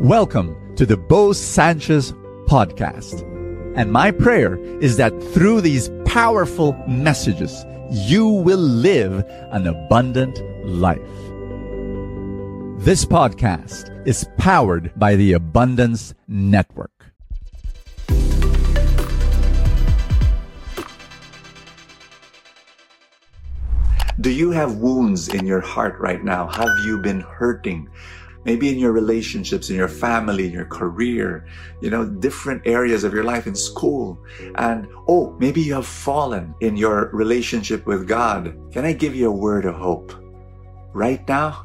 Welcome 0.00 0.76
to 0.76 0.84
the 0.84 0.98
Bo 0.98 1.32
Sanchez 1.32 2.12
podcast. 2.48 3.22
And 3.76 3.90
my 3.90 4.10
prayer 4.10 4.58
is 4.82 4.98
that 4.98 5.10
through 5.32 5.62
these 5.62 5.88
powerful 6.04 6.74
messages, 6.86 7.64
you 7.90 8.28
will 8.28 8.58
live 8.58 9.24
an 9.52 9.66
abundant 9.66 10.38
life. 10.66 11.00
This 12.84 13.06
podcast 13.06 14.06
is 14.06 14.28
powered 14.36 14.92
by 14.96 15.16
the 15.16 15.32
Abundance 15.32 16.12
Network. 16.28 16.92
Do 24.20 24.30
you 24.30 24.50
have 24.50 24.76
wounds 24.76 25.28
in 25.28 25.46
your 25.46 25.62
heart 25.62 25.98
right 25.98 26.22
now? 26.22 26.48
Have 26.48 26.84
you 26.84 26.98
been 26.98 27.20
hurting? 27.20 27.88
Maybe 28.46 28.70
in 28.70 28.78
your 28.78 28.92
relationships, 28.92 29.68
in 29.68 29.76
your 29.76 29.88
family, 29.88 30.46
in 30.46 30.52
your 30.52 30.66
career, 30.66 31.44
you 31.80 31.90
know, 31.90 32.06
different 32.06 32.62
areas 32.64 33.02
of 33.02 33.12
your 33.12 33.24
life 33.24 33.46
in 33.46 33.56
school. 33.56 34.16
And 34.54 34.86
oh, 35.08 35.34
maybe 35.40 35.60
you 35.60 35.74
have 35.74 35.86
fallen 35.86 36.54
in 36.60 36.76
your 36.76 37.10
relationship 37.12 37.84
with 37.86 38.06
God. 38.06 38.56
Can 38.72 38.84
I 38.84 38.92
give 38.92 39.16
you 39.16 39.28
a 39.28 39.32
word 39.32 39.64
of 39.64 39.74
hope? 39.74 40.14
Right 40.94 41.26
now, 41.28 41.64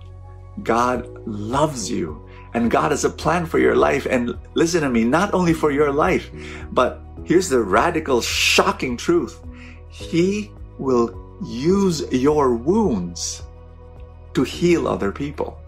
God 0.63 1.07
loves 1.27 1.89
you 1.89 2.27
and 2.53 2.69
God 2.69 2.91
has 2.91 3.05
a 3.05 3.09
plan 3.09 3.45
for 3.45 3.59
your 3.59 3.75
life. 3.75 4.07
And 4.09 4.35
listen 4.55 4.81
to 4.81 4.89
me, 4.89 5.03
not 5.03 5.33
only 5.33 5.53
for 5.53 5.71
your 5.71 5.91
life, 5.93 6.31
but 6.71 6.99
here's 7.23 7.47
the 7.47 7.61
radical, 7.61 8.21
shocking 8.21 8.97
truth. 8.97 9.39
He 9.87 10.51
will 10.79 11.15
use 11.45 12.11
your 12.11 12.55
wounds 12.55 13.43
to 14.33 14.43
heal 14.43 14.87
other 14.87 15.11
people. 15.11 15.61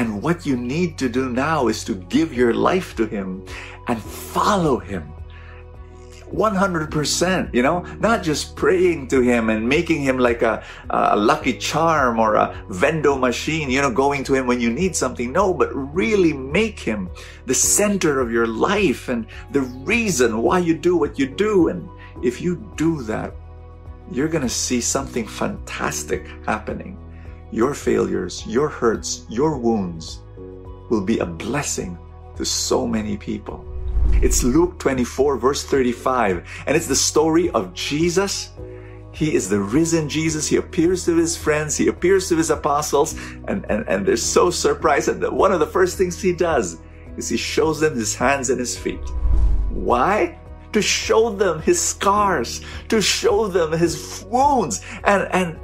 And 0.00 0.22
what 0.22 0.46
you 0.46 0.56
need 0.56 0.96
to 0.96 1.10
do 1.10 1.28
now 1.28 1.68
is 1.68 1.84
to 1.84 1.94
give 1.94 2.32
your 2.32 2.54
life 2.54 2.96
to 2.96 3.04
Him 3.04 3.44
and 3.86 4.00
follow 4.00 4.78
Him. 4.78 5.12
100%, 6.32 7.52
you 7.52 7.60
know, 7.60 7.82
not 8.00 8.22
just 8.22 8.56
praying 8.56 9.08
to 9.08 9.20
Him 9.20 9.50
and 9.50 9.68
making 9.68 10.00
Him 10.00 10.16
like 10.16 10.40
a, 10.40 10.64
a 10.88 11.14
lucky 11.18 11.52
charm 11.52 12.18
or 12.18 12.36
a 12.36 12.64
vendo 12.70 13.20
machine, 13.20 13.68
you 13.68 13.82
know, 13.82 13.90
going 13.90 14.24
to 14.24 14.32
Him 14.32 14.46
when 14.46 14.58
you 14.58 14.70
need 14.70 14.96
something. 14.96 15.32
No, 15.32 15.52
but 15.52 15.68
really 15.74 16.32
make 16.32 16.80
Him 16.80 17.10
the 17.44 17.54
center 17.54 18.20
of 18.20 18.32
your 18.32 18.46
life 18.46 19.10
and 19.10 19.26
the 19.50 19.60
reason 19.60 20.40
why 20.40 20.60
you 20.60 20.72
do 20.72 20.96
what 20.96 21.18
you 21.18 21.26
do. 21.26 21.68
And 21.68 21.86
if 22.24 22.40
you 22.40 22.72
do 22.76 23.02
that, 23.02 23.34
you're 24.10 24.28
going 24.28 24.48
to 24.48 24.48
see 24.48 24.80
something 24.80 25.26
fantastic 25.28 26.26
happening 26.46 26.96
your 27.52 27.74
failures, 27.74 28.46
your 28.46 28.68
hurts, 28.68 29.26
your 29.28 29.58
wounds 29.58 30.20
will 30.88 31.00
be 31.00 31.18
a 31.18 31.26
blessing 31.26 31.98
to 32.36 32.44
so 32.44 32.86
many 32.86 33.16
people. 33.16 33.64
It's 34.22 34.42
Luke 34.42 34.78
24, 34.78 35.36
verse 35.36 35.64
35, 35.64 36.64
and 36.66 36.76
it's 36.76 36.86
the 36.86 36.96
story 36.96 37.50
of 37.50 37.72
Jesus. 37.74 38.50
He 39.12 39.34
is 39.34 39.48
the 39.48 39.58
risen 39.58 40.08
Jesus. 40.08 40.46
He 40.46 40.56
appears 40.56 41.04
to 41.06 41.16
his 41.16 41.36
friends, 41.36 41.76
he 41.76 41.88
appears 41.88 42.28
to 42.28 42.36
his 42.36 42.50
apostles, 42.50 43.14
and, 43.48 43.64
and, 43.68 43.88
and 43.88 44.06
they're 44.06 44.16
so 44.16 44.50
surprised. 44.50 45.08
And 45.08 45.22
one 45.36 45.52
of 45.52 45.60
the 45.60 45.66
first 45.66 45.98
things 45.98 46.20
he 46.20 46.32
does 46.32 46.80
is 47.16 47.28
he 47.28 47.36
shows 47.36 47.80
them 47.80 47.94
his 47.94 48.14
hands 48.14 48.50
and 48.50 48.58
his 48.58 48.78
feet. 48.78 49.00
Why? 49.70 50.38
To 50.72 50.80
show 50.80 51.30
them 51.30 51.60
his 51.60 51.80
scars, 51.80 52.60
to 52.88 53.02
show 53.02 53.48
them 53.48 53.72
his 53.72 54.24
wounds, 54.28 54.82
and, 55.04 55.28
and, 55.32 55.58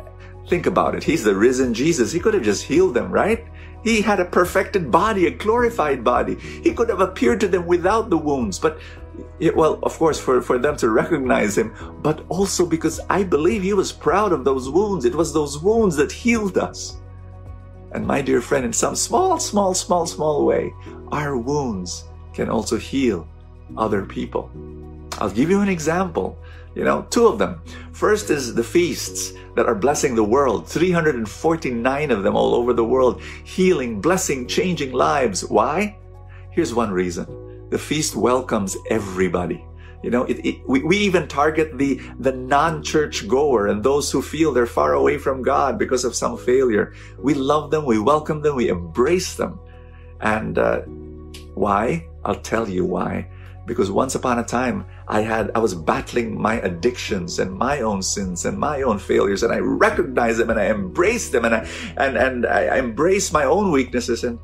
Think 0.48 0.66
about 0.66 0.94
it. 0.94 1.02
He's 1.02 1.25
the 1.25 1.34
risen 1.34 1.75
Jesus. 1.75 2.12
He 2.12 2.20
could 2.20 2.34
have 2.34 2.42
just 2.42 2.64
healed 2.64 2.94
them, 2.94 3.11
right? 3.11 3.44
He 3.83 4.00
had 4.00 4.20
a 4.20 4.25
perfected 4.25 4.91
body, 4.91 5.27
a 5.27 5.30
glorified 5.30 6.02
body. 6.02 6.36
He 6.36 6.72
could 6.72 6.89
have 6.89 7.00
appeared 7.00 7.41
to 7.41 7.48
them 7.48 7.66
without 7.66 8.11
the 8.11 8.19
wounds, 8.19 8.58
but 8.58 8.80
well, 9.55 9.78
of 9.83 9.97
course, 9.98 10.19
for, 10.19 10.42
for 10.42 10.58
them 10.58 10.77
to 10.78 10.91
recognize 10.91 11.56
him, 11.56 11.74
but 12.02 12.24
also 12.28 12.67
because 12.67 13.00
I 13.08 13.22
believe 13.22 13.62
he 13.62 13.73
was 13.73 13.92
proud 13.92 14.33
of 14.33 14.45
those 14.45 14.68
wounds. 14.68 15.05
It 15.05 15.14
was 15.14 15.33
those 15.33 15.58
wounds 15.58 15.96
that 15.96 16.12
healed 16.12 16.58
us. 16.58 16.98
And 17.92 18.06
my 18.06 18.20
dear 18.20 18.40
friend, 18.40 18.64
in 18.64 18.73
some 18.73 18.96
small, 18.96 19.39
small, 19.39 19.73
small, 19.74 20.06
small 20.06 20.45
way, 20.45 20.74
our 21.12 21.36
wounds 21.36 22.05
can 22.35 22.51
also 22.51 22.77
heal 22.77 23.27
other 23.77 24.05
people. 24.05 24.51
I'll 25.18 25.30
give 25.30 25.48
you 25.48 25.61
an 25.61 25.68
example. 25.68 26.39
You 26.77 26.85
know, 26.85 27.07
two 27.09 27.27
of 27.27 27.39
them. 27.39 27.63
First 27.92 28.29
is 28.29 28.55
the 28.55 28.63
feasts 28.63 29.33
that 29.55 29.64
are 29.64 29.75
blessing 29.75 30.14
the 30.14 30.23
world. 30.23 30.69
349 30.69 32.11
of 32.11 32.23
them 32.23 32.37
all 32.37 32.55
over 32.55 32.75
the 32.75 32.85
world, 32.85 33.23
healing, 33.45 33.98
blessing, 33.98 34.47
changing 34.47 34.92
lives. 34.92 35.42
Why? 35.42 35.97
Here's 36.51 36.75
one 36.75 36.91
reason. 36.91 37.27
The 37.70 37.79
feast 37.79 38.15
welcomes 38.15 38.77
everybody. 38.91 39.65
You 40.03 40.11
know, 40.11 40.25
it, 40.25 40.45
it, 40.45 40.69
we, 40.69 40.83
we 40.83 40.98
even 40.98 41.27
target 41.27 41.79
the, 41.79 41.98
the 42.20 42.33
non-church 42.33 43.27
goer 43.27 43.69
and 43.69 43.83
those 43.83 44.13
who 44.13 44.20
feel 44.20 44.53
they're 44.53 44.67
far 44.67 44.92
away 44.92 45.17
from 45.17 45.41
God 45.41 45.79
because 45.79 46.05
of 46.05 46.15
some 46.15 46.36
failure. 46.36 46.92
We 47.19 47.33
love 47.33 47.70
them, 47.70 47.86
we 47.86 47.98
welcome 47.98 48.42
them, 48.42 48.55
we 48.55 48.69
embrace 48.69 49.35
them. 49.35 49.59
And 50.20 50.59
uh, 50.59 50.81
why? 51.55 52.07
I'll 52.23 52.35
tell 52.35 52.69
you 52.69 52.85
why 52.85 53.31
because 53.67 53.91
once 53.91 54.15
upon 54.15 54.39
a 54.39 54.45
time 54.45 54.87
I 55.09 55.21
had 55.21 55.51
I 55.55 55.59
was 55.59 55.75
battling 55.75 56.41
my 56.41 56.55
addictions 56.61 57.39
and 57.39 57.53
my 57.53 57.81
own 57.81 58.01
sins 58.01 58.47
and 58.47 58.59
my 58.59 58.83
own 58.83 58.99
failures 58.99 59.43
and 59.43 59.53
I 59.53 59.59
recognized 59.59 60.39
them 60.39 60.51
and 60.51 60.61
I 60.61 60.71
embraced 60.71 61.33
them 61.33 61.45
and 61.45 61.55
I 61.55 61.69
and 61.97 62.17
and 62.17 62.47
I 62.47 62.79
embraced 62.79 63.33
my 63.33 63.45
own 63.45 63.73
weaknesses 63.73 64.25
and 64.25 64.39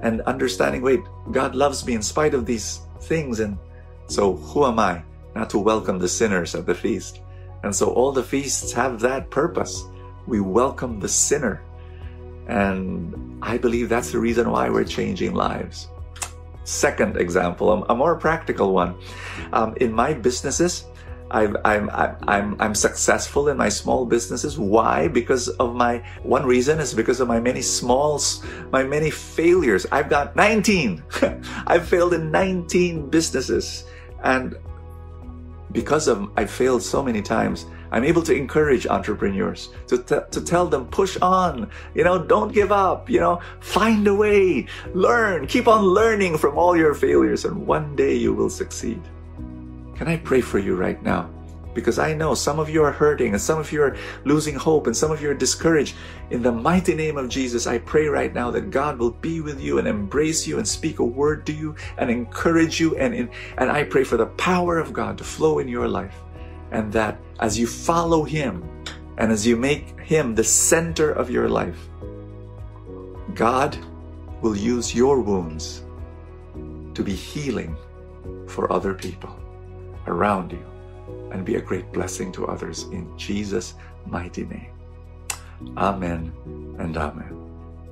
and 0.00 0.22
understanding 0.22 0.80
wait 0.80 1.00
God 1.32 1.54
loves 1.54 1.84
me 1.84 1.94
in 1.94 2.02
spite 2.02 2.34
of 2.34 2.46
these 2.46 2.80
things 3.00 3.40
and 3.40 3.58
so 4.06 4.36
who 4.36 4.64
am 4.64 4.78
I 4.78 5.02
not 5.34 5.50
to 5.50 5.58
welcome 5.58 5.98
the 5.98 6.08
sinners 6.08 6.54
at 6.54 6.64
the 6.64 6.74
feast? 6.74 7.20
And 7.62 7.74
so 7.74 7.92
all 7.92 8.12
the 8.12 8.22
feasts 8.22 8.72
have 8.72 9.00
that 9.00 9.30
purpose. 9.30 9.84
We 10.26 10.40
welcome 10.40 11.00
the 11.00 11.08
sinner. 11.08 11.60
And 12.48 13.38
I 13.42 13.58
believe 13.58 13.88
that's 13.88 14.12
the 14.12 14.18
reason 14.18 14.50
why 14.50 14.70
we're 14.70 14.84
changing 14.84 15.34
lives 15.34 15.88
Second 16.68 17.16
example, 17.16 17.82
a, 17.84 17.94
more 17.94 18.14
practical 18.14 18.74
one. 18.74 18.94
Um, 19.54 19.74
in 19.80 19.90
my 19.90 20.12
businesses, 20.12 20.84
i 21.30 21.46
I'm, 21.64 21.88
I'm, 22.28 22.60
I'm 22.60 22.74
successful 22.74 23.48
in 23.48 23.56
my 23.56 23.70
small 23.70 24.04
businesses. 24.04 24.58
Why? 24.58 25.08
Because 25.08 25.48
of 25.48 25.74
my, 25.74 26.06
one 26.22 26.44
reason 26.44 26.78
is 26.78 26.92
because 26.92 27.20
of 27.20 27.28
my 27.28 27.40
many 27.40 27.62
smalls, 27.62 28.44
my 28.70 28.82
many 28.82 29.08
failures. 29.10 29.86
I've 29.90 30.10
got 30.10 30.36
19. 30.36 31.02
I've 31.66 31.88
failed 31.88 32.12
in 32.12 32.30
19 32.30 33.08
businesses. 33.08 33.84
And 34.22 34.54
because 35.72 36.06
of, 36.06 36.30
I 36.36 36.44
failed 36.44 36.82
so 36.82 37.02
many 37.02 37.22
times, 37.22 37.64
I'm 37.90 38.04
able 38.04 38.22
to 38.22 38.34
encourage 38.34 38.86
entrepreneurs 38.86 39.70
to, 39.88 39.98
t- 39.98 40.16
to 40.30 40.40
tell 40.40 40.66
them, 40.66 40.86
push 40.86 41.16
on, 41.22 41.70
you 41.94 42.04
know, 42.04 42.22
don't 42.22 42.52
give 42.52 42.72
up, 42.72 43.08
you 43.08 43.20
know, 43.20 43.40
find 43.60 44.06
a 44.06 44.14
way, 44.14 44.66
learn, 44.94 45.46
keep 45.46 45.68
on 45.68 45.82
learning 45.82 46.38
from 46.38 46.58
all 46.58 46.76
your 46.76 46.94
failures, 46.94 47.44
and 47.44 47.66
one 47.66 47.96
day 47.96 48.14
you 48.14 48.32
will 48.34 48.50
succeed. 48.50 49.00
Can 49.96 50.06
I 50.06 50.16
pray 50.16 50.40
for 50.40 50.58
you 50.58 50.76
right 50.76 51.02
now? 51.02 51.28
Because 51.74 51.98
I 51.98 52.14
know 52.14 52.34
some 52.34 52.58
of 52.58 52.68
you 52.68 52.82
are 52.82 52.92
hurting 52.92 53.32
and 53.32 53.40
some 53.40 53.58
of 53.58 53.70
you 53.70 53.82
are 53.82 53.96
losing 54.24 54.54
hope 54.54 54.86
and 54.86 54.96
some 54.96 55.12
of 55.12 55.22
you 55.22 55.30
are 55.30 55.34
discouraged. 55.34 55.94
In 56.30 56.42
the 56.42 56.50
mighty 56.50 56.94
name 56.94 57.16
of 57.16 57.28
Jesus, 57.28 57.66
I 57.66 57.78
pray 57.78 58.06
right 58.06 58.34
now 58.34 58.50
that 58.50 58.70
God 58.70 58.98
will 58.98 59.12
be 59.12 59.40
with 59.40 59.60
you 59.60 59.78
and 59.78 59.86
embrace 59.86 60.46
you 60.46 60.58
and 60.58 60.66
speak 60.66 60.98
a 60.98 61.04
word 61.04 61.46
to 61.46 61.52
you 61.52 61.76
and 61.98 62.10
encourage 62.10 62.80
you. 62.80 62.96
And, 62.96 63.14
in, 63.14 63.30
and 63.58 63.70
I 63.70 63.84
pray 63.84 64.02
for 64.02 64.16
the 64.16 64.26
power 64.26 64.78
of 64.78 64.92
God 64.92 65.18
to 65.18 65.24
flow 65.24 65.58
in 65.58 65.68
your 65.68 65.86
life 65.86 66.20
and 66.70 66.92
that 66.92 67.18
as 67.40 67.58
you 67.58 67.66
follow 67.66 68.24
Him 68.24 68.68
and 69.18 69.32
as 69.32 69.46
you 69.46 69.56
make 69.56 69.98
Him 70.00 70.34
the 70.34 70.44
center 70.44 71.10
of 71.10 71.30
your 71.30 71.48
life, 71.48 71.88
God 73.34 73.76
will 74.40 74.56
use 74.56 74.94
your 74.94 75.20
wounds 75.20 75.82
to 76.94 77.02
be 77.02 77.14
healing 77.14 77.76
for 78.46 78.72
other 78.72 78.94
people 78.94 79.34
around 80.06 80.52
you 80.52 80.64
and 81.32 81.44
be 81.44 81.56
a 81.56 81.60
great 81.60 81.92
blessing 81.92 82.32
to 82.32 82.46
others 82.46 82.84
in 82.84 83.06
Jesus' 83.18 83.74
mighty 84.06 84.44
name. 84.46 84.72
Amen 85.76 86.32
and 86.78 86.96
amen. 86.96 87.34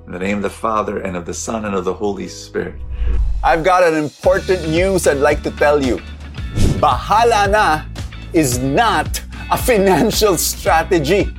In 0.05 0.11
the 0.13 0.19
name 0.19 0.37
of 0.37 0.43
the 0.43 0.49
Father 0.49 0.99
and 0.99 1.15
of 1.15 1.25
the 1.25 1.33
Son 1.33 1.65
and 1.65 1.75
of 1.75 1.83
the 1.83 1.93
Holy 1.93 2.27
Spirit. 2.27 2.79
I've 3.43 3.63
got 3.63 3.83
an 3.83 3.93
important 3.95 4.67
news 4.69 5.05
I'd 5.05 5.17
like 5.17 5.43
to 5.43 5.51
tell 5.51 5.83
you. 5.83 5.99
Bahala 6.79 7.49
na 7.51 7.83
is 8.33 8.59
not 8.59 9.21
a 9.51 9.57
financial 9.57 10.37
strategy. 10.37 11.33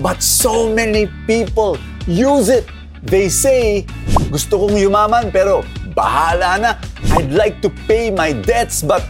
But 0.00 0.22
so 0.22 0.72
many 0.72 1.08
people 1.26 1.78
use 2.06 2.48
it. 2.48 2.66
They 3.02 3.28
say, 3.28 3.86
gusto 4.30 4.68
kong 4.68 4.76
yumaman 4.76 5.32
pero 5.32 5.62
bahala 5.96 6.60
na. 6.60 6.70
I'd 7.16 7.32
like 7.32 7.60
to 7.62 7.70
pay 7.88 8.10
my 8.10 8.32
debts 8.32 8.82
but 8.82 9.04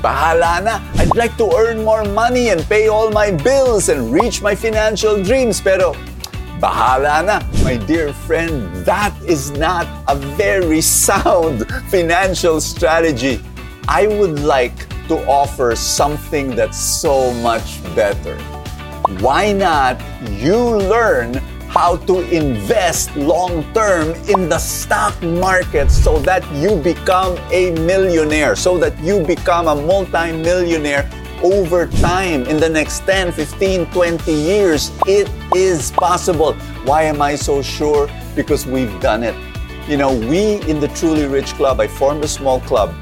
bahala 0.00 0.64
na. 0.64 0.80
I'd 1.00 1.16
like 1.16 1.36
to 1.36 1.48
earn 1.56 1.84
more 1.84 2.04
money 2.04 2.48
and 2.48 2.60
pay 2.68 2.88
all 2.88 3.10
my 3.10 3.30
bills 3.30 3.88
and 3.88 4.12
reach 4.12 4.42
my 4.42 4.54
financial 4.54 5.22
dreams 5.22 5.60
pero 5.60 5.92
bahala 6.60 7.24
na. 7.24 7.36
My 7.64 7.76
dear 7.76 8.12
friend, 8.12 8.68
that 8.84 9.12
is 9.24 9.52
not 9.56 9.88
a 10.08 10.16
very 10.36 10.80
sound 10.80 11.68
financial 11.92 12.60
strategy. 12.60 13.40
I 13.88 14.06
would 14.06 14.40
like 14.40 14.89
to 15.10 15.18
offer 15.26 15.74
something 15.74 16.54
that's 16.54 16.78
so 16.78 17.34
much 17.42 17.82
better. 17.96 18.38
Why 19.18 19.52
not 19.52 20.00
you 20.30 20.78
learn 20.78 21.34
how 21.66 21.96
to 22.06 22.20
invest 22.30 23.16
long 23.16 23.64
term 23.74 24.14
in 24.30 24.48
the 24.48 24.58
stock 24.58 25.20
market 25.22 25.90
so 25.90 26.20
that 26.20 26.46
you 26.54 26.76
become 26.76 27.36
a 27.50 27.72
millionaire, 27.86 28.54
so 28.54 28.78
that 28.78 28.96
you 29.00 29.24
become 29.26 29.66
a 29.66 29.74
multi-millionaire 29.74 31.10
over 31.42 31.88
time 31.98 32.44
in 32.46 32.60
the 32.60 32.68
next 32.68 33.00
10, 33.00 33.32
15, 33.32 33.86
20 33.86 34.32
years. 34.32 34.92
It 35.08 35.28
is 35.56 35.90
possible. 35.90 36.54
Why 36.84 37.02
am 37.02 37.20
I 37.20 37.34
so 37.34 37.62
sure? 37.62 38.08
Because 38.36 38.64
we've 38.64 39.00
done 39.00 39.24
it. 39.24 39.34
You 39.88 39.96
know, 39.96 40.14
we 40.14 40.62
in 40.70 40.78
the 40.78 40.86
Truly 40.94 41.26
Rich 41.26 41.54
Club, 41.54 41.80
I 41.80 41.88
formed 41.88 42.22
a 42.22 42.28
small 42.28 42.60
club, 42.60 42.94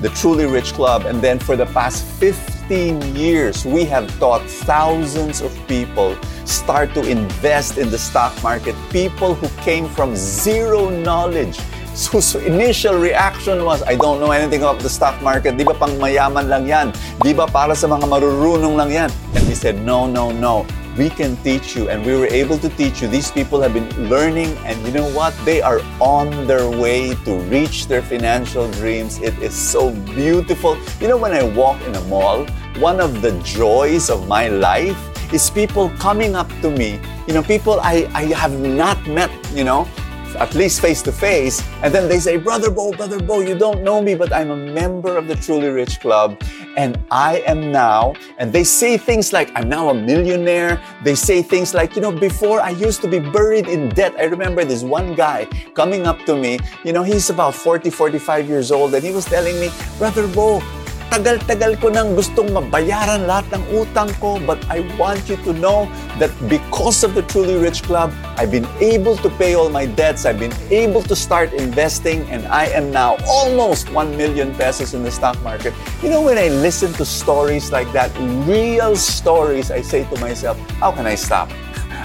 the 0.00 0.08
Truly 0.10 0.46
Rich 0.46 0.72
Club, 0.72 1.04
and 1.04 1.20
then 1.20 1.38
for 1.38 1.56
the 1.56 1.66
past 1.66 2.04
15 2.18 3.14
years, 3.14 3.64
we 3.64 3.84
have 3.84 4.08
taught 4.18 4.42
thousands 4.64 5.40
of 5.40 5.52
people 5.68 6.16
start 6.44 6.94
to 6.94 7.04
invest 7.08 7.76
in 7.76 7.90
the 7.90 7.98
stock 7.98 8.32
market. 8.42 8.74
People 8.90 9.34
who 9.34 9.48
came 9.62 9.88
from 9.88 10.16
zero 10.16 10.88
knowledge 10.88 11.60
whose 12.08 12.34
initial 12.34 12.96
reaction 12.96 13.64
was, 13.64 13.82
I 13.82 13.96
don't 13.96 14.20
know 14.20 14.30
anything 14.30 14.62
about 14.62 14.78
the 14.78 14.88
stock 14.88 15.20
market. 15.20 15.58
Di 15.58 15.64
ba 15.64 15.74
pang 15.74 15.98
mayaman 16.00 16.48
lang 16.48 16.64
yan? 16.64 16.94
Di 17.20 17.34
ba 17.34 17.44
para 17.44 17.76
sa 17.76 17.90
mga 17.90 18.08
marurunong 18.08 18.78
lang 18.78 18.90
yan? 18.90 19.10
And 19.36 19.44
we 19.44 19.52
said, 19.52 19.76
no, 19.84 20.06
no, 20.06 20.32
no. 20.32 20.64
We 20.96 21.08
can 21.08 21.36
teach 21.38 21.76
you. 21.76 21.88
And 21.88 22.04
we 22.04 22.16
were 22.16 22.26
able 22.26 22.58
to 22.58 22.68
teach 22.70 23.02
you. 23.02 23.08
These 23.08 23.30
people 23.30 23.60
have 23.60 23.72
been 23.72 24.08
learning. 24.08 24.56
And 24.64 24.80
you 24.86 24.92
know 24.92 25.10
what? 25.12 25.34
They 25.44 25.62
are 25.62 25.80
on 26.00 26.46
their 26.46 26.68
way 26.68 27.14
to 27.24 27.38
reach 27.50 27.86
their 27.86 28.02
financial 28.02 28.70
dreams. 28.72 29.18
It 29.18 29.38
is 29.38 29.54
so 29.54 29.90
beautiful. 30.14 30.76
You 31.00 31.08
know, 31.08 31.16
when 31.16 31.32
I 31.32 31.42
walk 31.42 31.80
in 31.82 31.94
a 31.94 32.02
mall, 32.02 32.46
one 32.78 33.00
of 33.00 33.22
the 33.22 33.32
joys 33.42 34.10
of 34.10 34.26
my 34.28 34.48
life 34.48 34.98
is 35.32 35.48
people 35.50 35.90
coming 35.98 36.34
up 36.34 36.48
to 36.62 36.70
me. 36.70 37.00
You 37.26 37.34
know, 37.34 37.42
people 37.42 37.78
I, 37.80 38.10
I 38.14 38.24
have 38.34 38.58
not 38.58 39.06
met, 39.06 39.30
you 39.54 39.64
know, 39.64 39.88
at 40.36 40.54
least 40.54 40.80
face 40.80 41.02
to 41.02 41.12
face. 41.12 41.62
And 41.82 41.94
then 41.94 42.08
they 42.08 42.18
say, 42.18 42.36
Brother 42.36 42.70
Bo, 42.70 42.92
Brother 42.92 43.20
Bo, 43.20 43.40
you 43.40 43.56
don't 43.56 43.82
know 43.82 44.00
me, 44.00 44.14
but 44.14 44.32
I'm 44.32 44.50
a 44.50 44.56
member 44.56 45.16
of 45.16 45.28
the 45.28 45.34
Truly 45.36 45.68
Rich 45.68 46.00
Club. 46.00 46.40
And 46.76 46.98
I 47.10 47.42
am 47.46 47.72
now, 47.72 48.14
and 48.38 48.52
they 48.52 48.64
say 48.64 48.96
things 48.96 49.32
like, 49.32 49.50
I'm 49.56 49.68
now 49.68 49.90
a 49.90 49.94
millionaire. 49.94 50.80
They 51.02 51.14
say 51.14 51.42
things 51.42 51.74
like, 51.74 51.96
you 51.96 52.02
know, 52.02 52.12
before 52.12 52.60
I 52.60 52.70
used 52.70 53.00
to 53.02 53.08
be 53.08 53.18
buried 53.18 53.66
in 53.66 53.88
debt. 53.90 54.14
I 54.18 54.24
remember 54.24 54.64
this 54.64 54.82
one 54.82 55.14
guy 55.14 55.46
coming 55.74 56.06
up 56.06 56.24
to 56.26 56.36
me, 56.36 56.58
you 56.84 56.92
know, 56.92 57.02
he's 57.02 57.28
about 57.30 57.54
40, 57.54 57.90
45 57.90 58.48
years 58.48 58.70
old, 58.70 58.94
and 58.94 59.02
he 59.02 59.12
was 59.12 59.24
telling 59.24 59.58
me, 59.58 59.70
Brother 59.98 60.28
Bo, 60.28 60.62
tagal-tagal 61.10 61.74
ko 61.82 61.90
nang 61.90 62.14
gustong 62.14 62.54
mabayaran 62.54 63.26
lahat 63.26 63.58
ng 63.58 63.64
utang 63.74 64.08
ko, 64.22 64.38
but 64.46 64.62
I 64.70 64.86
want 64.94 65.26
you 65.26 65.34
to 65.42 65.52
know 65.52 65.90
that 66.22 66.30
because 66.46 67.02
of 67.02 67.18
the 67.18 67.26
Truly 67.26 67.58
Rich 67.58 67.82
Club, 67.82 68.14
I've 68.38 68.54
been 68.54 68.68
able 68.78 69.18
to 69.20 69.28
pay 69.34 69.58
all 69.58 69.68
my 69.68 69.90
debts, 69.90 70.24
I've 70.24 70.38
been 70.38 70.54
able 70.70 71.02
to 71.10 71.18
start 71.18 71.50
investing, 71.52 72.22
and 72.30 72.46
I 72.46 72.70
am 72.70 72.94
now 72.94 73.18
almost 73.26 73.90
1 73.90 74.14
million 74.14 74.54
pesos 74.54 74.94
in 74.94 75.02
the 75.02 75.10
stock 75.10 75.34
market. 75.42 75.74
You 75.98 76.14
know, 76.14 76.22
when 76.22 76.38
I 76.38 76.48
listen 76.48 76.94
to 76.94 77.04
stories 77.04 77.74
like 77.74 77.90
that, 77.90 78.14
real 78.46 78.94
stories, 78.94 79.74
I 79.74 79.82
say 79.82 80.06
to 80.14 80.16
myself, 80.22 80.54
how 80.78 80.94
can 80.94 81.10
I 81.10 81.18
stop? 81.18 81.50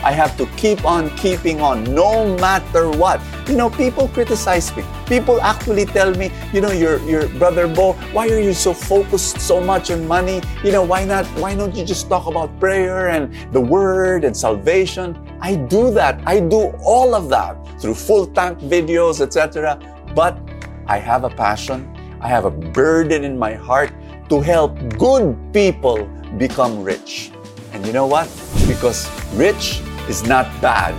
I 0.06 0.12
have 0.12 0.38
to 0.38 0.46
keep 0.56 0.86
on 0.86 1.10
keeping 1.18 1.62
on 1.62 1.84
no 1.84 2.38
matter 2.38 2.92
what. 2.92 3.20
You 3.50 3.58
know, 3.58 3.72
people 3.72 4.08
criticize 4.10 4.70
me. 4.78 4.86
People 5.08 5.42
actually 5.42 5.86
tell 5.86 6.14
me, 6.14 6.30
you 6.54 6.62
know, 6.62 6.70
your 6.70 7.02
your 7.10 7.28
brother 7.42 7.68
Bo, 7.68 7.94
why 8.14 8.30
are 8.30 8.40
you 8.40 8.54
so 8.54 8.72
focused 8.72 9.42
so 9.42 9.60
much 9.60 9.90
on 9.90 10.08
money? 10.08 10.46
You 10.64 10.72
know, 10.72 10.84
why 10.84 11.06
not 11.06 11.26
why 11.42 11.56
don't 11.56 11.74
you 11.76 11.84
just 11.84 12.08
talk 12.08 12.30
about 12.30 12.54
prayer 12.60 13.10
and 13.10 13.34
the 13.52 13.60
word 13.60 14.24
and 14.24 14.38
salvation? 14.38 15.18
I 15.42 15.56
do 15.56 15.90
that. 15.98 16.22
I 16.30 16.40
do 16.40 16.70
all 16.86 17.18
of 17.18 17.28
that 17.34 17.58
through 17.82 17.98
FULLTANK 17.98 18.62
videos, 18.70 19.22
etc. 19.22 19.82
But 20.14 20.38
I 20.86 21.00
have 21.00 21.24
a 21.24 21.34
passion. 21.34 21.90
I 22.22 22.30
have 22.30 22.46
a 22.46 22.54
burden 22.54 23.24
in 23.24 23.40
my 23.42 23.58
heart 23.58 23.90
to 24.30 24.40
help 24.40 24.78
good 25.02 25.34
people 25.52 26.06
become 26.38 26.84
rich. 26.84 27.32
And 27.74 27.82
you 27.86 27.92
know 27.92 28.06
what? 28.06 28.30
Because 28.70 29.10
rich 29.34 29.82
is 30.10 30.28
not 30.28 30.46
bad. 30.62 30.94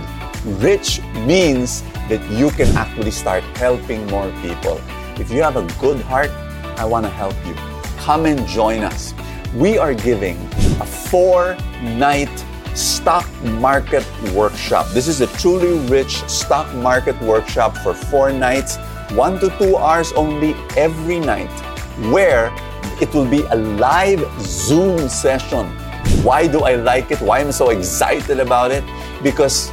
Rich 0.61 1.01
means 1.25 1.81
that 2.09 2.21
you 2.31 2.49
can 2.51 2.75
actually 2.77 3.11
start 3.11 3.43
helping 3.57 4.05
more 4.07 4.31
people. 4.41 4.79
If 5.19 5.31
you 5.31 5.41
have 5.41 5.57
a 5.57 5.65
good 5.79 6.01
heart, 6.01 6.29
I 6.77 6.85
want 6.85 7.05
to 7.05 7.11
help 7.11 7.35
you. 7.45 7.55
Come 7.97 8.25
and 8.25 8.47
join 8.47 8.83
us. 8.83 9.13
We 9.55 9.77
are 9.77 9.93
giving 9.93 10.37
a 10.79 10.85
four 10.85 11.57
night 11.81 12.29
stock 12.75 13.27
market 13.43 14.05
workshop. 14.33 14.87
This 14.93 15.07
is 15.07 15.21
a 15.21 15.27
truly 15.39 15.79
rich 15.89 16.17
stock 16.29 16.73
market 16.75 17.19
workshop 17.21 17.75
for 17.77 17.93
four 17.93 18.31
nights, 18.31 18.77
one 19.11 19.39
to 19.39 19.49
two 19.57 19.75
hours 19.77 20.13
only 20.13 20.53
every 20.77 21.19
night, 21.19 21.49
where 22.11 22.53
it 23.01 23.13
will 23.13 23.25
be 23.25 23.41
a 23.49 23.55
live 23.55 24.21
Zoom 24.41 25.09
session 25.09 25.75
why 26.23 26.47
do 26.47 26.61
I 26.61 26.75
like 26.75 27.11
it? 27.11 27.21
Why 27.21 27.39
am 27.39 27.47
I 27.47 27.51
so 27.51 27.69
excited 27.69 28.39
about 28.39 28.71
it? 28.71 28.83
Because 29.21 29.71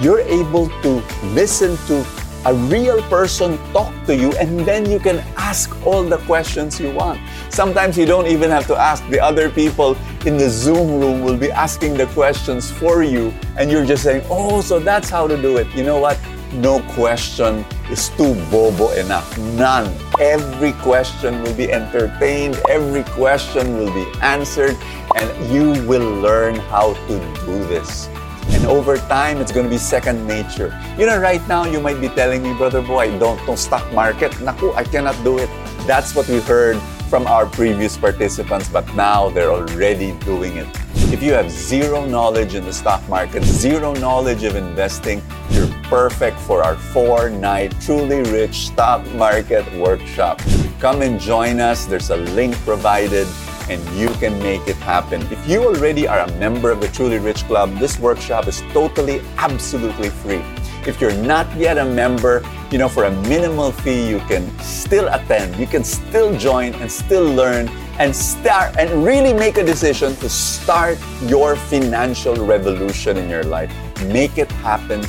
you're 0.00 0.20
able 0.20 0.68
to 0.82 1.02
listen 1.34 1.76
to 1.86 2.04
a 2.46 2.54
real 2.54 3.02
person 3.08 3.58
talk 3.72 3.92
to 4.06 4.14
you 4.14 4.32
and 4.34 4.60
then 4.60 4.88
you 4.88 5.00
can 5.00 5.18
ask 5.36 5.74
all 5.84 6.04
the 6.04 6.18
questions 6.18 6.78
you 6.78 6.92
want. 6.92 7.20
Sometimes 7.50 7.98
you 7.98 8.06
don't 8.06 8.28
even 8.28 8.50
have 8.50 8.66
to 8.68 8.76
ask. 8.76 9.02
The 9.10 9.18
other 9.18 9.50
people 9.50 9.96
in 10.24 10.36
the 10.36 10.48
Zoom 10.48 11.00
room 11.00 11.22
will 11.22 11.36
be 11.36 11.50
asking 11.50 11.94
the 11.94 12.06
questions 12.08 12.70
for 12.70 13.02
you 13.02 13.34
and 13.58 13.70
you're 13.70 13.84
just 13.84 14.04
saying, 14.04 14.22
oh, 14.30 14.60
so 14.60 14.78
that's 14.78 15.10
how 15.10 15.26
to 15.26 15.36
do 15.40 15.56
it. 15.56 15.66
You 15.74 15.82
know 15.82 15.98
what? 15.98 16.18
No 16.56 16.80
question 16.96 17.66
is 17.90 18.08
too 18.16 18.34
bobo 18.50 18.90
enough. 18.92 19.36
None. 19.60 19.92
Every 20.18 20.72
question 20.80 21.42
will 21.42 21.52
be 21.54 21.70
entertained, 21.70 22.58
every 22.70 23.04
question 23.12 23.76
will 23.76 23.92
be 23.92 24.06
answered, 24.22 24.74
and 25.16 25.28
you 25.52 25.84
will 25.86 26.08
learn 26.20 26.54
how 26.72 26.94
to 26.94 27.18
do 27.44 27.58
this. 27.68 28.08
And 28.48 28.64
over 28.64 28.96
time, 28.96 29.36
it's 29.36 29.52
going 29.52 29.66
to 29.66 29.70
be 29.70 29.76
second 29.76 30.26
nature. 30.26 30.72
You 30.96 31.04
know, 31.04 31.18
right 31.18 31.46
now, 31.46 31.66
you 31.66 31.78
might 31.78 32.00
be 32.00 32.08
telling 32.08 32.42
me, 32.42 32.54
Brother 32.54 32.80
Bo, 32.80 33.04
don't, 33.18 33.44
don't 33.44 33.58
stock 33.58 33.92
market. 33.92 34.40
Naku, 34.40 34.72
I 34.72 34.84
cannot 34.84 35.22
do 35.22 35.36
it. 35.38 35.50
That's 35.86 36.14
what 36.14 36.26
we 36.26 36.40
heard 36.40 36.80
from 37.10 37.26
our 37.26 37.44
previous 37.44 37.98
participants, 37.98 38.68
but 38.68 38.86
now 38.94 39.28
they're 39.28 39.50
already 39.50 40.12
doing 40.20 40.56
it. 40.56 40.66
If 41.12 41.22
you 41.22 41.34
have 41.34 41.50
zero 41.50 42.04
knowledge 42.06 42.54
in 42.54 42.64
the 42.64 42.72
stock 42.72 43.06
market, 43.08 43.44
zero 43.44 43.92
knowledge 43.94 44.42
of 44.42 44.56
investing, 44.56 45.22
you're 45.50 45.65
perfect 45.88 46.38
for 46.40 46.62
our 46.62 46.76
four 46.76 47.30
night 47.30 47.74
truly 47.80 48.22
rich 48.30 48.68
stock 48.68 49.06
market 49.14 49.64
workshop. 49.78 50.40
Come 50.80 51.02
and 51.02 51.20
join 51.20 51.60
us. 51.60 51.86
There's 51.86 52.10
a 52.10 52.16
link 52.16 52.54
provided 52.64 53.26
and 53.68 53.82
you 53.96 54.08
can 54.20 54.38
make 54.40 54.66
it 54.68 54.76
happen. 54.76 55.22
If 55.30 55.48
you 55.48 55.64
already 55.64 56.06
are 56.06 56.20
a 56.20 56.30
member 56.38 56.70
of 56.70 56.80
the 56.80 56.88
Truly 56.88 57.18
Rich 57.18 57.44
Club, 57.44 57.76
this 57.78 57.98
workshop 57.98 58.46
is 58.46 58.62
totally, 58.72 59.20
absolutely 59.38 60.10
free. 60.10 60.42
If 60.86 61.00
you're 61.00 61.16
not 61.24 61.52
yet 61.56 61.78
a 61.78 61.84
member, 61.84 62.44
you 62.70 62.78
know, 62.78 62.88
for 62.88 63.04
a 63.04 63.10
minimal 63.22 63.72
fee, 63.72 64.08
you 64.08 64.20
can 64.20 64.56
still 64.60 65.08
attend, 65.08 65.56
you 65.56 65.66
can 65.66 65.82
still 65.82 66.36
join 66.38 66.74
and 66.74 66.90
still 66.90 67.24
learn 67.24 67.68
and 67.98 68.14
start 68.14 68.76
and 68.76 69.04
really 69.04 69.32
make 69.32 69.56
a 69.56 69.64
decision 69.64 70.14
to 70.16 70.28
start 70.28 70.98
your 71.22 71.56
financial 71.56 72.36
revolution 72.46 73.16
in 73.16 73.28
your 73.28 73.42
life. 73.42 73.72
Make 74.04 74.38
it 74.38 74.50
happen 74.62 75.02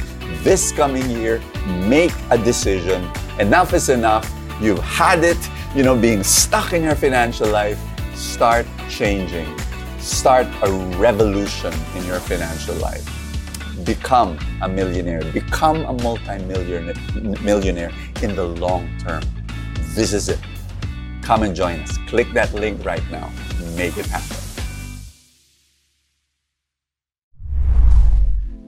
this 0.47 0.71
coming 0.71 1.09
year. 1.09 1.41
Make 1.89 2.13
a 2.31 2.37
decision. 2.37 3.05
Enough 3.37 3.73
is 3.73 3.89
enough. 3.89 4.33
You've 4.61 4.79
had 4.79 5.21
it, 5.25 5.37
you 5.75 5.83
know, 5.83 5.93
being 5.93 6.23
stuck 6.23 6.71
in 6.71 6.83
your 6.83 6.95
financial 6.95 7.49
life. 7.49 7.77
Start 8.15 8.65
changing. 8.89 9.45
Start 9.99 10.47
a 10.63 10.71
revolution 10.97 11.73
in 11.97 12.05
your 12.05 12.21
financial 12.21 12.75
life 12.75 13.05
become 13.83 14.39
a 14.63 14.67
millionaire, 14.67 15.21
become 15.31 15.85
a 15.85 15.93
multi-millionaire 16.01 16.95
millionaire 17.43 17.91
in 18.23 18.35
the 18.35 18.43
long 18.43 18.89
term. 18.97 19.21
This 19.93 20.13
is 20.13 20.29
it. 20.29 20.39
Come 21.21 21.43
and 21.43 21.55
join 21.55 21.79
us. 21.81 21.97
Click 22.07 22.27
that 22.33 22.53
link 22.53 22.83
right 22.83 23.03
now. 23.11 23.29
Make 23.75 23.97
it 23.97 24.07
happen. 24.07 24.36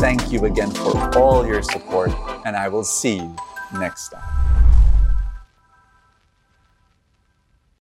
Thank 0.00 0.32
you 0.32 0.44
again 0.46 0.70
for 0.70 1.18
all 1.18 1.46
your 1.46 1.62
support, 1.62 2.10
and 2.44 2.56
I 2.56 2.68
will 2.68 2.84
see 2.84 3.16
you 3.16 3.36
next 3.72 4.08
time. 4.08 4.41